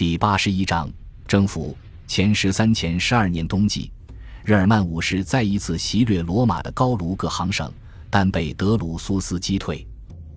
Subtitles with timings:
[0.00, 0.90] 第八十一章
[1.28, 1.76] 征服。
[2.06, 3.92] 前十三前十二年冬季，
[4.42, 7.70] 日耳曼武士再一次袭掠罗马的高卢各行省，
[8.08, 9.86] 但被德鲁苏斯击退。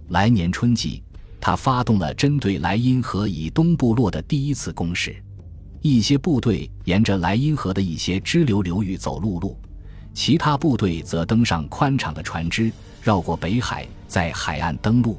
[0.10, 1.02] 来年春季，
[1.40, 5.16] 他发动了针对莱茵河以东部落的第一次攻势。
[5.82, 9.58] 一些部队沿着莱茵河的一些支流流域走陆路，
[10.14, 12.70] 其他部队则登上宽敞的船只，
[13.02, 15.18] 绕过北海，在海岸登陆。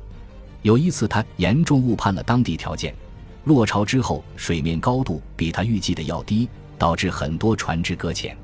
[0.61, 2.95] 有一次，他严重误判了当地条件，
[3.45, 6.48] 落潮之后水面高度比他预计的要低，
[6.79, 8.36] 导致很多船只搁浅。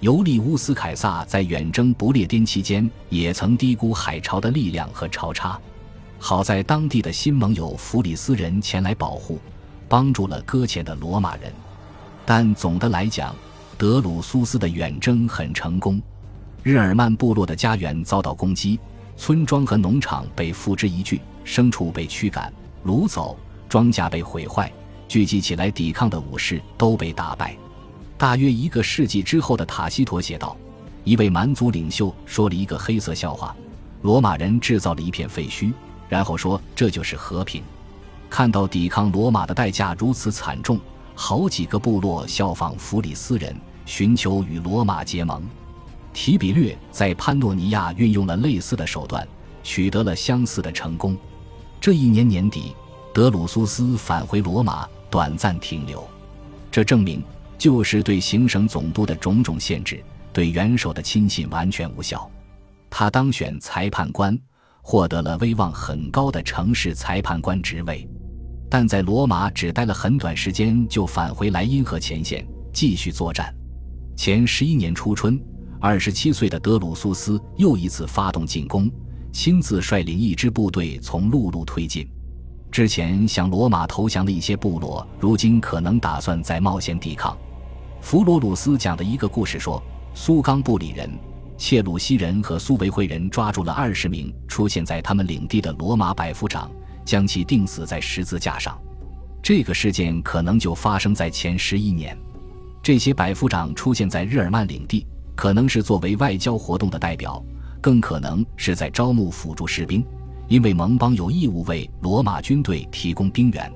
[0.00, 5.58] 尤利乌斯·凯撒在远征不列颠期间，也曾低估海潮的力量和潮差。
[6.18, 9.38] 好在当地的新盟友弗里斯人前来保护，
[9.88, 11.52] 帮助了搁浅的罗马人。
[12.26, 13.34] 但总的来讲，
[13.78, 16.02] 德鲁苏斯的远征很成功。
[16.64, 18.78] 日耳曼部落的家园遭到攻击，
[19.16, 21.20] 村庄和农场被付之一炬。
[21.44, 22.52] 牲畜被驱赶、
[22.86, 23.36] 掳走，
[23.72, 24.70] 庄稼被毁坏，
[25.08, 27.56] 聚集起来抵抗的武士都被打败。
[28.18, 30.54] 大约一个世纪之后的塔西佗写道
[31.04, 33.56] ：“一位蛮族领袖说了一个黑色笑话，
[34.02, 35.72] 罗马人制造了一片废墟，
[36.06, 37.62] 然后说这就是和平。
[38.28, 40.78] 看到抵抗罗马的代价如此惨重，
[41.14, 45.42] 好几个部落效仿弗里斯人，寻求与罗马结盟。
[46.12, 49.26] 提比略在潘诺尼亚运用了类似的手段，
[49.62, 51.16] 取得了相似的成功。”
[51.80, 52.76] 这一年年底，
[53.14, 56.08] 德鲁苏斯返回罗马，短暂停留。
[56.70, 57.22] 这证明
[57.58, 62.30] 旧时对行省总督的种种限制，对元首的亲信完全无效。
[62.88, 64.38] 他当选裁判官，
[64.80, 68.08] 获得了威望很高的城市裁判官职位，
[68.70, 73.54] 但在罗马只待了很短时间，就返回莱茵河前线继续作战。
[74.16, 75.38] 前十一年初春，
[75.78, 78.90] 二十七岁的德鲁苏斯又一次发动进攻。
[79.32, 82.06] 亲自率领一支部队从陆路推进，
[82.72, 87.36] 之前向罗马投降的一些部落，如今可能打算再冒险抵抗。
[88.00, 89.80] 弗罗鲁斯讲的一个故事说，
[90.14, 91.10] 苏冈布里人、
[91.58, 96.70] 切鲁西人和苏维会人抓住了二十名出现在他们领地的罗马百夫长，
[97.04, 98.80] 将其钉死在十字架上。
[99.42, 102.16] 这个事件可能就发生在前十一年。
[102.82, 107.44] 这些百夫长出现在日耳曼领地，可能是作为外交活动的代表。
[107.82, 110.02] 更可能是在招募辅助士兵，
[110.52, 113.72] 因为盟邦有义务为罗马军队提供兵员。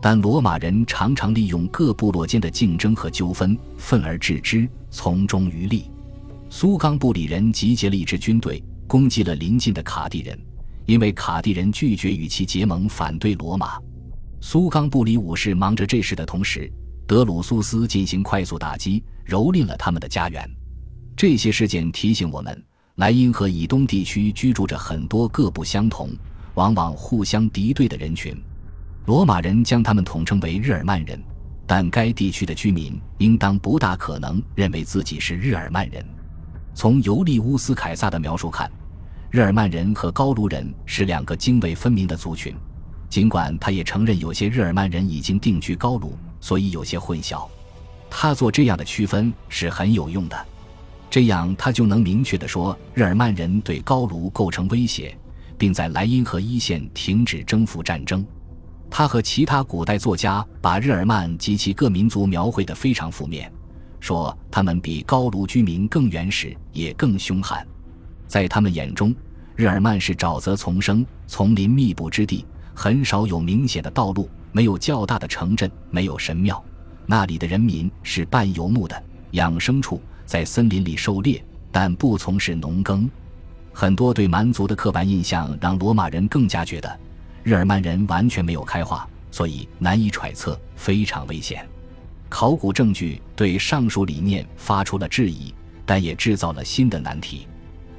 [0.00, 5.90] 但罗马人常常利用各部落间的竞争和纠纷，愤而置之，从中渔利。
[6.48, 10.38] 苏冈布里人集结了一支军队，攻击了邻近的卡地人，
[10.86, 13.76] 因为卡地人拒绝与其结盟，反对罗马。
[14.40, 16.72] 苏冈布里武士忙着这事的同时，
[17.08, 20.48] 德鲁苏斯进行快速打击，蹂躏了他们的家园。
[21.16, 22.64] 这些事件提醒我们。
[22.96, 26.10] 莱茵河以东地区居住着很多各不相同、
[26.54, 28.32] 往往互相敌对的人群。
[29.06, 31.20] 罗马人将他们统称为日耳曼人，
[31.66, 36.06] 但该地区的居民应当不大可能认为自己是日耳曼人。
[36.72, 38.70] 从尤利乌斯·凯撒的描述看，
[39.28, 42.54] 日耳曼人和高卢人是两个泾渭分明的族群。
[43.10, 47.44] 尽管他也承认有些日耳曼人已经定居高卢，所以有些混淆。
[48.08, 50.46] 他做这样的区分是很有用的。
[51.14, 55.16] 这样，他就能明确地说，日耳曼人对高卢构成威胁，
[55.56, 58.26] 并在莱茵河一线停止征服战争。
[58.90, 63.48] 他和其他古代作家把日耳曼及其各民族描绘得非常负面，
[64.00, 67.64] 说他们比高卢居民更原始，也更凶悍。
[68.26, 69.14] 在他们眼中，
[69.54, 76.60] 日耳曼是沼泽丛生、丛林密布之地，很少有明显的道路，没有较大的城镇，没有神庙。
[77.06, 80.02] 那里的人民是半游牧的，养牲畜。
[80.26, 83.08] 在森林里狩猎，但不从事农耕。
[83.72, 87.00] 很多对蛮族的刻板印象让罗马人更加觉得
[87.42, 91.66] 日耳曼人完全没有开化，所以难以揣测，非常危险。
[92.28, 95.52] 考古证据对上述理念发出了质疑，
[95.84, 97.46] 但也制造了新的难题。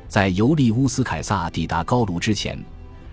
[0.07, 2.57] 在尤利乌斯·凯撒抵达高卢之前，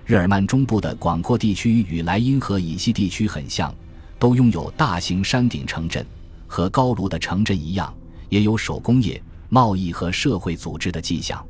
[0.05, 3.75] 日耳曼中部的广阔地区与莱茵河以西地区很像，
[4.19, 6.05] 都拥有大型山顶城镇，
[6.47, 7.93] 和高卢的城镇一样。
[8.33, 11.47] 也有手工业、贸易和社会组织的迹象，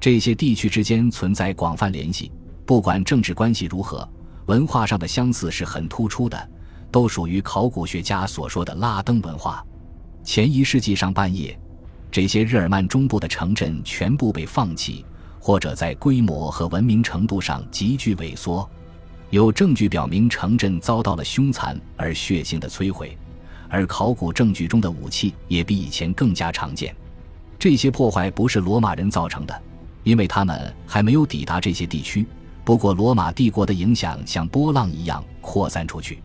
[0.00, 2.32] 这些地区之间存在广泛联系。
[2.64, 4.08] 不管政治关系如何，
[4.46, 6.50] 文化上的相似是很突出的，
[6.90, 9.62] 都属于考古学家所说的拉登文化。
[10.22, 11.54] 前一世纪上半叶，
[12.10, 15.04] 这些日耳曼中部的城镇全部被放弃，
[15.38, 18.66] 或者在规模和文明程度上急剧萎缩。
[19.28, 23.14] 有证据表明，城镇遭到了凶残而血腥的摧毁。
[23.74, 26.94] 而考古证据中的武器也比以前更加常见。
[27.58, 29.62] 这些破坏不是罗马人造成的，
[30.04, 32.24] 因为他们还没有抵达这些地区。
[32.64, 36.20] 不过，罗马帝国的影响像波浪一样扩散出去。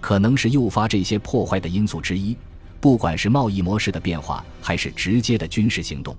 [0.00, 2.36] 可能是诱发这些破坏的因素之一。
[2.80, 6.16] 不管是贸易模式的变化，还是直接的军事行动，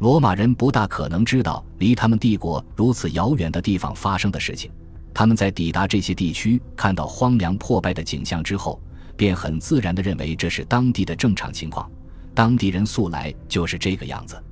[0.00, 4.70] 罗马人不大可能知道离他们帝国如此遥远的地方发生的事情。
[5.14, 8.80] 他们在抵达这些地区，看到荒凉破败的景象之后，
[9.20, 11.86] 便很自然地认为这是当地的正常情况。
[12.34, 14.42] 当地人素来就是这个样子。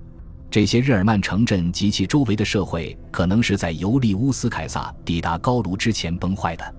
[0.51, 6.75] 这些日耳曼城镇及其周围的社会，可能是在尤利乌斯·凯撒抵达高卢之前崩坏的。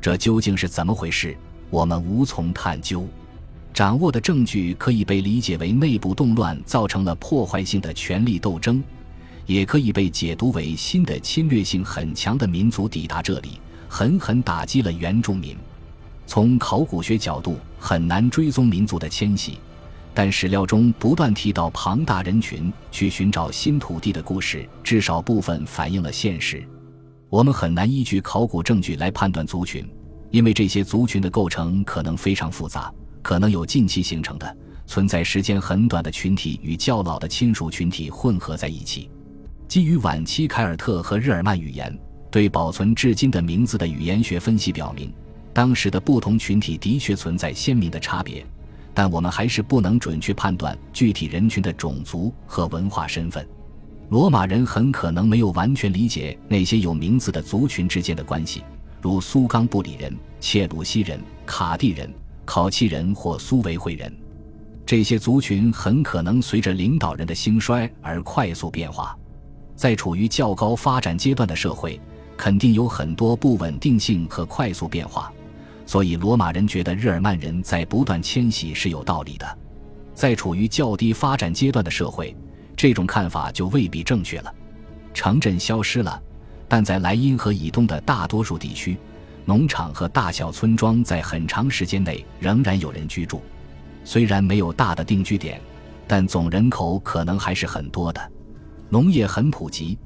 [0.00, 1.36] 这究竟是怎么回事？
[1.68, 3.06] 我们无从探究。
[3.74, 8.82] 掌握的证据可以被理解为内部动乱造成了破坏性的权力斗争，
[9.44, 13.60] 也可以被解读为新的侵略性很强的民族抵达这里，
[13.90, 15.54] 狠狠打击了原住民。
[16.26, 19.58] 从考古学角度，很难追踪民族的迁徙。
[20.12, 26.66] 但史料中不断提到庞大人群去寻找新土地的故事，至少部分反映了现实。
[27.28, 29.86] 我们很难依据考古证据来判断族群，
[30.30, 32.90] 因为这些族群的构成可能非常复杂，
[33.20, 34.56] 可能有近期形成的、
[34.86, 39.10] 存在时间很短的群体与较老的亲属群体混合在一起。
[39.68, 41.94] 基于晚期凯尔特和日耳曼语言
[42.30, 45.12] 对保存至今的名字的语言学分析表明，
[45.56, 48.44] 当时的不同群体的确存在鲜明的差别。
[48.92, 53.48] 但我们还是不能准确判断具体人群的种族和文化身份。
[54.10, 58.62] 罗马人很可能没有完全理解那些有名字的族群之间的关系，
[59.00, 62.12] 如苏冈布里人、切鲁西人、卡蒂人、
[62.44, 64.14] 考契人或苏维会人。
[64.84, 69.16] 这些族群很可能随着领导人的兴衰而快速变化。
[69.74, 71.98] 在处于较高发展阶段的社会，
[72.36, 75.32] 肯定有很多不稳定性和快速变化。
[75.86, 79.58] 所以，罗马人觉得日耳曼人在不断迁徙是有道理的。
[80.14, 82.36] 在处于较低发展阶段的社会，
[82.76, 84.52] 这种看法就未必正确了。
[85.14, 86.20] 城镇消失了，
[86.66, 88.98] 但在莱茵河以东的大多数地区，
[89.44, 93.40] 农场和大小村庄在很长时间内仍然有人居住。
[94.04, 95.60] 虽然没有大的定居点，
[96.08, 98.32] 但总人口可能还是很多的。
[98.88, 99.98] 农业很普及，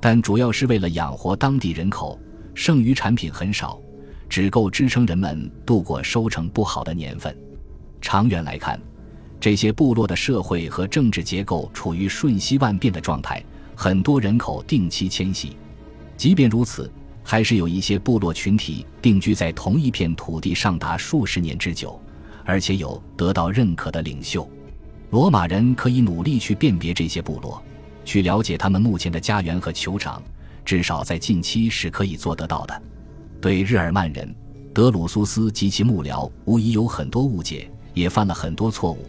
[0.00, 2.18] 但主要是为了养活当地人口，
[2.54, 3.80] 剩余产品很少。
[4.28, 7.36] 只够支撑人们度过收成不好的年份。
[8.00, 8.80] 长远来看，
[9.40, 13.42] 这些部落的社会和政治结构处于瞬息万变的状态，
[13.74, 15.56] 很多人口定期迁徙。
[16.16, 16.90] 即便如此，
[17.22, 22.00] 还是有一些部落群体定居在同一片土地上达数十年之久，
[22.44, 24.48] 而且有得到认可的领袖。
[25.10, 27.62] 罗马人可以努力去辨别这些部落，
[28.04, 30.22] 去了解他们目前的家园和酋长，
[30.64, 32.82] 至少在近期是可以做得到的。
[33.40, 34.34] 对日耳曼人，
[34.74, 39.06] 德鲁苏斯及其幕僚无疑有很多误解，也犯了很多错误，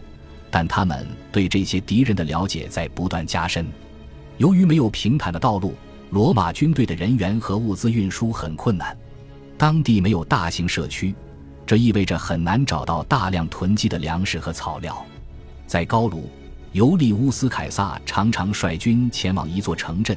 [0.52, 3.66] 但他们对这些敌人的了解在不断加深。
[4.38, 5.74] 由于没有平坦的道路，
[6.10, 8.96] 罗马军队的人员和物资运输很困难。
[9.58, 11.12] 当地没有大型社区，
[11.66, 15.04] 这意味着很难找到大量囤积的粮食和草料。
[15.66, 16.30] 在高卢，
[16.70, 20.16] 尤利乌斯·凯撒常常率军前往一座城镇，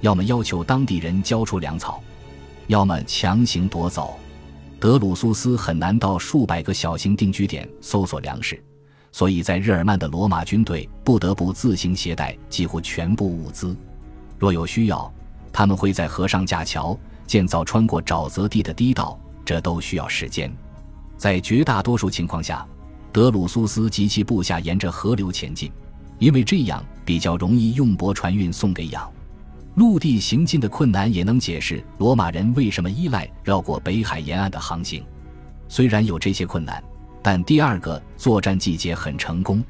[0.00, 2.02] 要么要求当地人交出粮草。
[2.72, 4.18] 要么强行夺走，
[4.80, 8.58] 德鲁苏斯很难到数百个小型定居点搜索粮食，
[9.12, 13.76] 所以在日耳曼的罗马军队不得不自行携带几乎全部物资。
[14.38, 15.12] 若有需要，
[15.52, 20.50] 他们会在河上架桥，建造穿过沼泽地的堤道，这都需要时间。
[21.18, 22.66] 在绝大多数情况下，
[23.12, 25.70] 德鲁苏斯及其部下沿着河流前进，
[26.18, 29.12] 因为这样比较容易用驳船运送给养。
[29.74, 35.02] 陆地行进的困难也能解释罗马人为什么依赖绕过北海沿岸的航行。
[35.66, 36.82] 虽然有这些困难，
[37.22, 39.64] 但第二个作战季节很成功。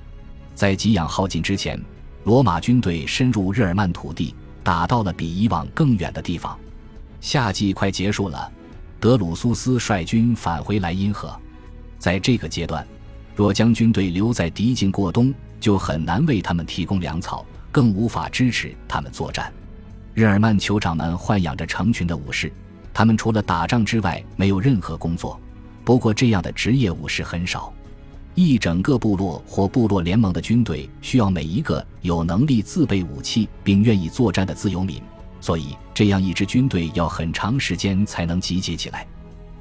[0.55, 1.81] 在给养耗尽之前，
[2.25, 6.59] 罗马军队深入日耳曼土地，打到了比以往更远的地方。
[7.21, 8.51] 夏季快结束了，
[8.99, 11.39] 德鲁苏斯率军返回莱茵河。
[11.97, 12.85] 在这个阶段，
[13.37, 19.53] 若将军队留在敌境过冬，就很难为他们提供粮草，更无法支持他们作战。
[20.15, 22.53] 日耳曼酋长们豢养着成群的武士，
[22.93, 25.41] 他们除了打仗之外没有任何工作。
[25.85, 27.73] 不过，这样的职业武士很少。
[28.35, 35.01] 一整个部落或部落联盟的军队需要每一个有能力自备武器并愿意作战的自由民，
[35.41, 39.07] 所以这样一支军队要很长时间才能集结起来。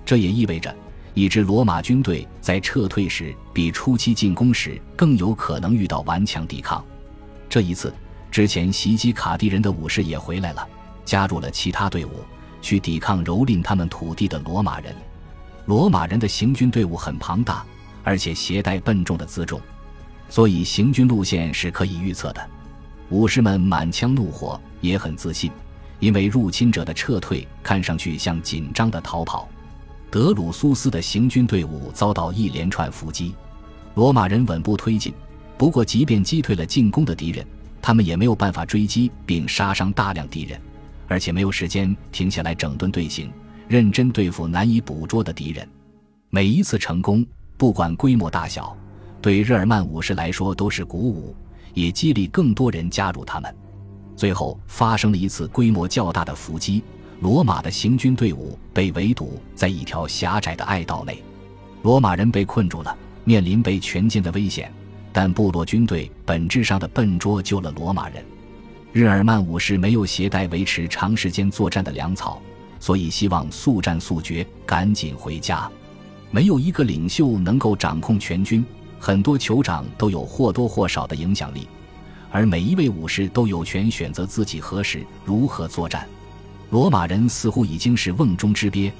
[0.05, 0.75] 这也意味着，
[1.13, 6.83] 一支罗马军队在撤退时比初期进攻时更有可能遇到顽强抵抗。
[7.49, 7.93] 这一次。
[8.31, 10.65] 之前袭击卡地人的武士也回来了，
[11.03, 12.23] 加入了其他队伍，
[12.61, 14.95] 去抵抗蹂躏他们土地的罗马人。
[15.65, 17.65] 罗马人的行军队伍很庞大，
[18.03, 19.59] 而且携带笨重的辎重，
[20.29, 22.49] 所以行军路线是可以预测的。
[23.09, 25.51] 武士们满腔怒火，也很自信，
[25.99, 29.47] 因为入侵者的撤退看上去像紧张的逃跑。
[30.09, 33.35] 德鲁苏斯的行军队伍遭到一连串伏击，
[33.95, 35.13] 罗马人稳步推进。
[35.57, 37.45] 不过，即便击退了进攻的敌人，
[37.81, 40.59] 他们也没有办法追击并杀伤大量敌人，
[41.07, 43.31] 而且没有时间停下来整顿队形，
[43.67, 45.67] 认真对付难以捕捉的敌人。
[46.29, 47.25] 每一次成功，
[47.57, 48.77] 不管规模大小，
[49.21, 51.35] 对日耳曼武士来说都是鼓舞，
[51.73, 53.53] 也激励更多人加入他们。
[54.15, 56.83] 最后发生了一次规模较大的伏击，
[57.19, 61.21] 罗马的行军队伍被围堵在一条狭窄的隘道内，
[61.81, 64.71] 罗马人被困住了，面临被全歼的危险。
[65.13, 68.23] 但部落军队本质上的笨拙救了罗马人。
[68.93, 72.41] 日耳曼武士没有携带维持长时间作战的粮草，
[72.79, 75.69] 所以希望速战速决，赶紧回家。
[76.29, 78.65] 没有一个领袖能够掌控全军，
[78.99, 81.67] 很多酋长都有或多或少的影响力，
[82.31, 86.07] 而每一位武士都有权选择自己何时如何作战。
[86.69, 88.91] 罗马人似乎已经是瓮中之鳖，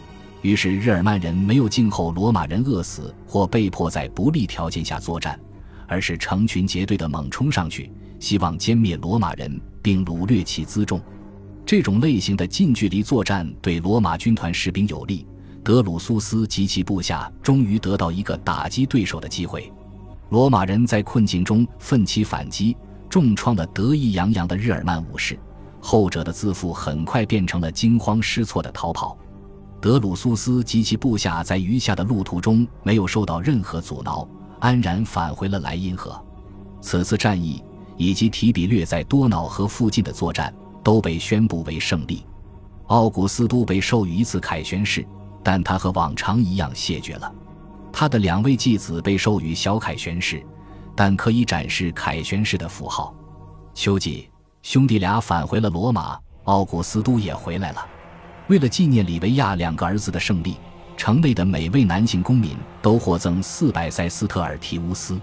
[0.41, 5.39] 于是日耳曼人没有静候罗马人饿死或被迫在不利条件下作战。
[5.91, 11.01] 而是成群结队的猛冲上去，希望歼灭罗马人并掳掠其辎重。
[11.65, 15.27] 这种类型的近距离作战对罗马军团士兵有利。
[15.61, 19.69] 德鲁苏斯及其部下终于得到一个打击对手的机会。
[20.29, 22.75] 罗马人在困境中奋起反击，
[23.09, 25.37] 重创了得意洋洋的日耳曼武士。
[25.81, 29.17] 后者的自负很快变成了惊慌失措的逃跑。
[29.81, 34.25] 德鲁苏斯及其部下在余下的路途中没有受到任何阻挠。
[34.61, 36.17] 安然返回了莱茵河。
[36.79, 37.61] 此次战役
[37.97, 42.25] 以及提比略在多瑙河附近的作战都被宣布为胜利。
[42.87, 45.05] 奥古斯都被授予一次凯旋式，
[45.43, 47.31] 但他和往常一样谢绝了。
[47.91, 50.43] 他的两位继子被授予小凯旋式，
[50.95, 53.13] 但可以展示凯旋式的符号。
[53.73, 54.29] 秋季，
[54.61, 57.85] 兄弟俩返回了罗马，奥古斯都也回来了。
[58.47, 60.57] 为了纪念里维亚两个儿子的胜利。
[61.01, 65.19] 城内的每位男性公民都获赠四百塞斯特尔提乌斯。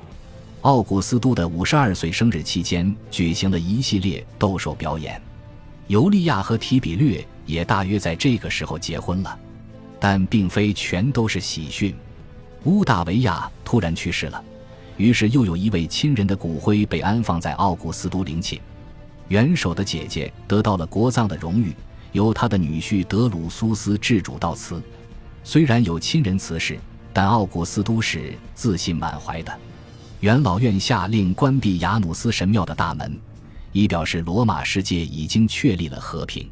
[0.62, 5.22] 奥古斯都的五十二岁生日期间，举行了一系列斗兽表演。
[5.86, 9.38] 尤利亚和提比略也大约在这个时候结婚了，
[10.00, 11.94] 但并非全都是喜讯。
[12.64, 14.44] 乌大维亚突然去世了，
[14.96, 18.60] 于是又有一位亲人的骨灰被安放在奥古斯都陵寝。
[19.28, 21.72] 元首的姐姐得到了国葬的荣誉，
[22.10, 24.82] 由他的女婿德鲁苏斯致主悼词。
[25.48, 26.78] 虽然有亲人辞世，
[27.10, 29.58] 但奥古斯都是自信满怀的。
[30.20, 33.18] 元老院下令关闭雅努斯神庙的大门，
[33.72, 36.50] 以表示罗马世界已经确立了和平。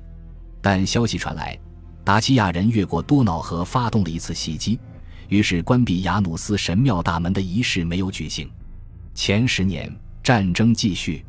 [0.63, 1.59] 但消息传来，
[2.05, 4.81] 达西亚人越过多瑙河发动了一次袭击，
[5.29, 8.51] 于是关闭雅努斯神庙大门的仪式没有举行。
[9.13, 11.23] 前十年战争继续，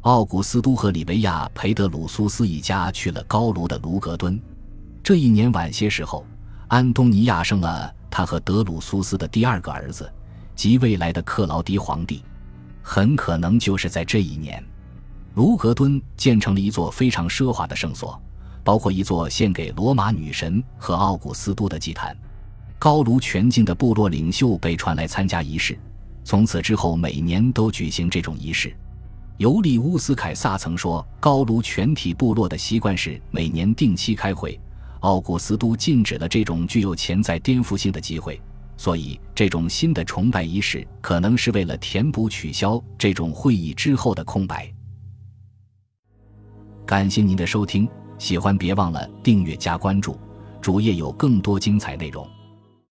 [0.00, 4.36] 奥古斯都和里维亚培德鲁苏斯一家去了高卢的卢格敦。
[5.00, 6.26] 这一年晚些时候。
[6.74, 10.12] 安东尼亚生了他和德鲁苏斯的第二个儿子，
[10.56, 12.20] 即未来的克劳迪皇帝。
[12.82, 14.60] 很可能就是在这一年，
[15.36, 18.20] 卢格敦建成了一座非常奢华的圣所，
[18.64, 22.16] 包括一座献给罗马女神和奥古斯都的祭坛。
[22.76, 25.78] 高卢全境的部落领袖被传来参加仪式，
[26.24, 28.76] 从此之后每年都举行这种仪式。
[29.36, 34.58] 尤利乌斯凯撒曾说，高卢全体部落的习惯是每年定期开会。
[35.04, 38.40] 奥古斯都禁止了这种具有潜在颠覆性的机会，
[38.74, 44.72] 所以这种新的崇拜仪式可能是为了填补取消这种会议之后的空白。
[46.86, 47.86] 感谢您的收听，
[48.18, 50.18] 喜欢别忘了订阅加关注，
[50.62, 52.26] 主页有更多精彩内容。